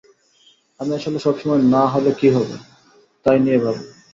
আমি 0.79 0.91
আসলে 0.95 1.17
সবসময়ে 1.19 1.63
না 1.75 1.83
হলে 1.87 2.11
কী 2.19 2.27
হবে, 2.29 2.55
তাই 3.25 3.37
নিয়ে 3.39 3.59
ভাবি। 3.63 3.83